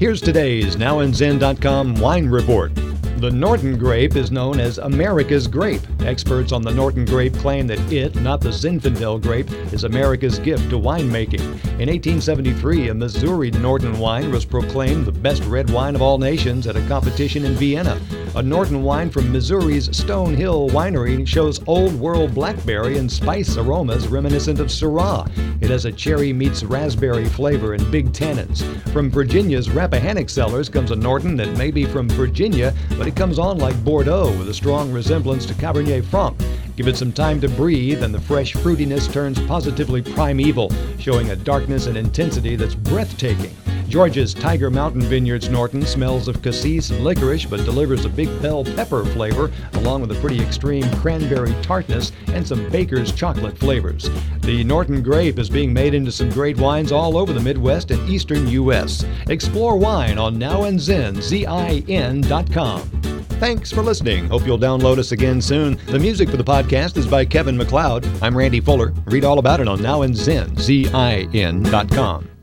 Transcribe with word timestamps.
Here's 0.00 0.22
today's 0.22 0.76
NowandZin.com 0.76 1.96
wine 1.96 2.26
report. 2.26 2.72
The 3.20 3.30
Norton 3.30 3.76
grape 3.76 4.16
is 4.16 4.30
known 4.30 4.58
as 4.58 4.78
America's 4.78 5.46
grape. 5.46 5.82
Experts 6.00 6.52
on 6.52 6.62
the 6.62 6.70
Norton 6.70 7.04
grape 7.04 7.34
claim 7.34 7.66
that 7.66 7.92
it, 7.92 8.16
not 8.16 8.40
the 8.40 8.48
Zinfandel 8.48 9.20
grape, 9.20 9.50
is 9.74 9.84
America's 9.84 10.38
gift 10.38 10.70
to 10.70 10.76
winemaking. 10.76 11.42
In 11.78 11.90
1873, 11.90 12.88
a 12.88 12.94
Missouri 12.94 13.50
Norton 13.50 13.98
wine 13.98 14.32
was 14.32 14.46
proclaimed 14.46 15.04
the 15.04 15.12
best 15.12 15.44
red 15.44 15.68
wine 15.68 15.94
of 15.94 16.00
all 16.00 16.16
nations 16.16 16.66
at 16.66 16.76
a 16.76 16.88
competition 16.88 17.44
in 17.44 17.52
Vienna. 17.56 18.00
A 18.36 18.42
Norton 18.42 18.84
wine 18.84 19.10
from 19.10 19.32
Missouri's 19.32 19.94
Stone 19.94 20.34
Hill 20.34 20.70
Winery 20.70 21.26
shows 21.26 21.60
old 21.66 21.92
world 21.98 22.32
blackberry 22.32 22.96
and 22.96 23.10
spice 23.10 23.56
aromas 23.56 24.06
reminiscent 24.06 24.60
of 24.60 24.68
Syrah. 24.68 25.28
It 25.60 25.68
has 25.68 25.84
a 25.84 25.92
cherry 25.92 26.32
meets 26.32 26.62
raspberry 26.62 27.24
flavor 27.26 27.74
and 27.74 27.90
big 27.90 28.12
tannins. 28.12 28.62
From 28.92 29.10
Virginia's 29.10 29.68
Rappahannock 29.68 30.30
cellars 30.30 30.68
comes 30.68 30.92
a 30.92 30.96
Norton 30.96 31.36
that 31.36 31.58
may 31.58 31.72
be 31.72 31.84
from 31.84 32.08
Virginia, 32.08 32.72
but 32.96 33.08
it 33.10 33.16
comes 33.16 33.40
on 33.40 33.58
like 33.58 33.82
Bordeaux 33.82 34.30
with 34.38 34.48
a 34.48 34.54
strong 34.54 34.92
resemblance 34.92 35.44
to 35.46 35.54
Cabernet 35.54 36.04
Franc. 36.04 36.38
Give 36.76 36.86
it 36.86 36.96
some 36.96 37.12
time 37.12 37.40
to 37.40 37.48
breathe, 37.48 38.04
and 38.04 38.14
the 38.14 38.20
fresh 38.20 38.54
fruitiness 38.54 39.12
turns 39.12 39.40
positively 39.46 40.00
primeval, 40.00 40.70
showing 41.00 41.30
a 41.30 41.36
darkness 41.36 41.86
and 41.86 41.96
intensity 41.96 42.54
that's 42.54 42.76
breathtaking. 42.76 43.52
Georgia's 43.90 44.32
Tiger 44.32 44.70
Mountain 44.70 45.02
Vineyards 45.02 45.48
Norton 45.48 45.84
smells 45.84 46.28
of 46.28 46.40
cassis 46.42 46.90
and 46.90 47.02
licorice, 47.02 47.44
but 47.44 47.64
delivers 47.64 48.04
a 48.04 48.08
big 48.08 48.28
bell 48.40 48.62
pepper 48.62 49.04
flavor, 49.04 49.50
along 49.72 50.00
with 50.00 50.12
a 50.12 50.20
pretty 50.20 50.40
extreme 50.40 50.88
cranberry 50.98 51.52
tartness 51.60 52.12
and 52.28 52.46
some 52.46 52.70
baker's 52.70 53.10
chocolate 53.10 53.58
flavors. 53.58 54.08
The 54.42 54.62
Norton 54.62 55.02
grape 55.02 55.40
is 55.40 55.50
being 55.50 55.72
made 55.72 55.94
into 55.94 56.12
some 56.12 56.30
great 56.30 56.56
wines 56.56 56.92
all 56.92 57.16
over 57.16 57.32
the 57.32 57.40
Midwest 57.40 57.90
and 57.90 58.08
Eastern 58.08 58.46
U.S. 58.46 59.04
Explore 59.28 59.76
wine 59.76 60.18
on 60.18 60.38
now 60.38 60.60
NowandZin, 60.60 61.20
Z-I-N.com. 61.20 62.80
Thanks 63.40 63.72
for 63.72 63.82
listening. 63.82 64.28
Hope 64.28 64.46
you'll 64.46 64.58
download 64.58 64.98
us 64.98 65.10
again 65.10 65.40
soon. 65.40 65.80
The 65.86 65.98
music 65.98 66.28
for 66.28 66.36
the 66.36 66.44
podcast 66.44 66.96
is 66.96 67.08
by 67.08 67.24
Kevin 67.24 67.56
MacLeod. 67.56 68.06
I'm 68.22 68.36
Randy 68.36 68.60
Fuller. 68.60 68.92
Read 69.06 69.24
all 69.24 69.40
about 69.40 69.58
it 69.58 69.66
on 69.66 69.82
now 69.82 70.00
NowandZin, 70.00 70.60
Z-I-N.com. 70.60 72.39